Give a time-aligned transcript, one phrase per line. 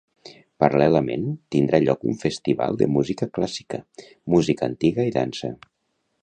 [0.61, 3.81] Paral·lelament, tindrà lloc un festival de música clàssica,
[4.37, 5.53] música antiga i dansa.